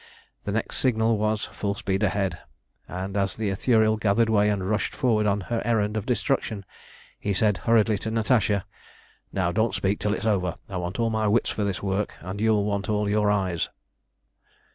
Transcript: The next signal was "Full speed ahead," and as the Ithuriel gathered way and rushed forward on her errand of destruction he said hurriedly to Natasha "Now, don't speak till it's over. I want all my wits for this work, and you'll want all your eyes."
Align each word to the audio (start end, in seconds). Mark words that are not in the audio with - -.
The 0.45 0.51
next 0.51 0.77
signal 0.79 1.19
was 1.19 1.45
"Full 1.45 1.75
speed 1.75 2.01
ahead," 2.01 2.39
and 2.87 3.15
as 3.15 3.35
the 3.35 3.51
Ithuriel 3.51 3.97
gathered 3.97 4.29
way 4.31 4.49
and 4.49 4.67
rushed 4.67 4.95
forward 4.95 5.27
on 5.27 5.41
her 5.41 5.61
errand 5.63 5.95
of 5.95 6.07
destruction 6.07 6.65
he 7.19 7.35
said 7.35 7.57
hurriedly 7.69 7.99
to 7.99 8.09
Natasha 8.09 8.65
"Now, 9.31 9.51
don't 9.51 9.75
speak 9.75 9.99
till 9.99 10.15
it's 10.15 10.25
over. 10.25 10.55
I 10.67 10.77
want 10.77 10.99
all 10.99 11.11
my 11.11 11.27
wits 11.27 11.51
for 11.51 11.63
this 11.63 11.83
work, 11.83 12.15
and 12.21 12.41
you'll 12.41 12.65
want 12.65 12.89
all 12.89 13.07
your 13.07 13.29
eyes." 13.29 13.69